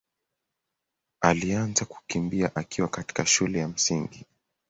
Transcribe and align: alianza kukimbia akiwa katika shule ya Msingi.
alianza 1.21 1.85
kukimbia 1.85 2.55
akiwa 2.55 2.87
katika 2.87 3.25
shule 3.25 3.59
ya 3.59 3.67
Msingi. 3.67 4.25